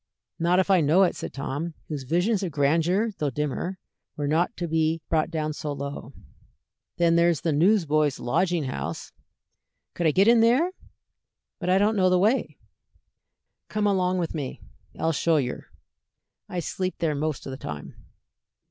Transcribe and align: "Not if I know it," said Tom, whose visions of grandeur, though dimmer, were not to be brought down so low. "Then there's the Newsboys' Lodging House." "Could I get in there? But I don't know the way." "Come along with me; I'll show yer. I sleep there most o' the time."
"Not 0.39 0.57
if 0.57 0.71
I 0.71 0.81
know 0.81 1.03
it," 1.03 1.15
said 1.15 1.31
Tom, 1.31 1.75
whose 1.87 2.05
visions 2.05 2.41
of 2.41 2.51
grandeur, 2.51 3.11
though 3.19 3.29
dimmer, 3.29 3.77
were 4.17 4.27
not 4.27 4.57
to 4.57 4.67
be 4.67 4.99
brought 5.09 5.29
down 5.29 5.53
so 5.53 5.71
low. 5.71 6.11
"Then 6.97 7.17
there's 7.17 7.41
the 7.41 7.51
Newsboys' 7.53 8.19
Lodging 8.19 8.63
House." 8.63 9.11
"Could 9.93 10.07
I 10.07 10.11
get 10.11 10.27
in 10.27 10.39
there? 10.39 10.71
But 11.59 11.69
I 11.69 11.77
don't 11.77 11.95
know 11.95 12.09
the 12.09 12.17
way." 12.17 12.57
"Come 13.69 13.85
along 13.85 14.17
with 14.17 14.33
me; 14.33 14.59
I'll 14.97 15.11
show 15.13 15.37
yer. 15.37 15.67
I 16.49 16.61
sleep 16.61 16.95
there 16.97 17.13
most 17.13 17.45
o' 17.45 17.51
the 17.51 17.55
time." 17.57 17.93